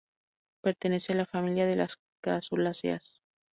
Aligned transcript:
Pertenece 0.61 1.13
a 1.13 1.15
la 1.15 1.27
familia 1.27 1.67
de 1.67 1.75
las 1.75 1.99
crasuláceas. 2.23 3.21